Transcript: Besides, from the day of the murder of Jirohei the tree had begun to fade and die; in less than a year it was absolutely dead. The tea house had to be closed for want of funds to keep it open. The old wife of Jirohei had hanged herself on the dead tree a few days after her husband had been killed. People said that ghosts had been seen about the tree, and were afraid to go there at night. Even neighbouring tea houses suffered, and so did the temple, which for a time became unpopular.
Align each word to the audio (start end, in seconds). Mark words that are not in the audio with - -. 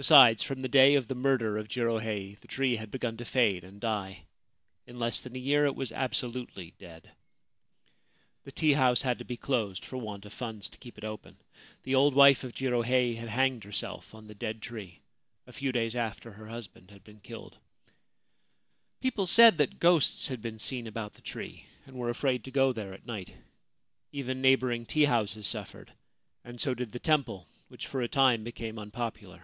Besides, 0.00 0.44
from 0.44 0.62
the 0.62 0.68
day 0.68 0.94
of 0.94 1.08
the 1.08 1.16
murder 1.16 1.58
of 1.58 1.66
Jirohei 1.66 2.36
the 2.40 2.46
tree 2.46 2.76
had 2.76 2.88
begun 2.92 3.16
to 3.16 3.24
fade 3.24 3.64
and 3.64 3.80
die; 3.80 4.26
in 4.86 4.96
less 4.96 5.20
than 5.20 5.34
a 5.34 5.40
year 5.40 5.66
it 5.66 5.74
was 5.74 5.90
absolutely 5.90 6.72
dead. 6.78 7.10
The 8.44 8.52
tea 8.52 8.74
house 8.74 9.02
had 9.02 9.18
to 9.18 9.24
be 9.24 9.36
closed 9.36 9.84
for 9.84 9.96
want 9.96 10.24
of 10.24 10.32
funds 10.32 10.68
to 10.68 10.78
keep 10.78 10.98
it 10.98 11.04
open. 11.04 11.36
The 11.82 11.96
old 11.96 12.14
wife 12.14 12.44
of 12.44 12.52
Jirohei 12.54 13.16
had 13.16 13.28
hanged 13.28 13.64
herself 13.64 14.14
on 14.14 14.28
the 14.28 14.36
dead 14.36 14.62
tree 14.62 15.00
a 15.48 15.52
few 15.52 15.72
days 15.72 15.96
after 15.96 16.30
her 16.30 16.46
husband 16.46 16.92
had 16.92 17.02
been 17.02 17.18
killed. 17.18 17.56
People 19.00 19.26
said 19.26 19.58
that 19.58 19.80
ghosts 19.80 20.28
had 20.28 20.40
been 20.40 20.60
seen 20.60 20.86
about 20.86 21.14
the 21.14 21.22
tree, 21.22 21.64
and 21.86 21.96
were 21.96 22.08
afraid 22.08 22.44
to 22.44 22.52
go 22.52 22.72
there 22.72 22.94
at 22.94 23.04
night. 23.04 23.34
Even 24.12 24.40
neighbouring 24.42 24.86
tea 24.86 25.06
houses 25.06 25.48
suffered, 25.48 25.92
and 26.44 26.60
so 26.60 26.72
did 26.72 26.92
the 26.92 27.00
temple, 27.00 27.48
which 27.66 27.88
for 27.88 28.00
a 28.00 28.06
time 28.06 28.44
became 28.44 28.78
unpopular. 28.78 29.42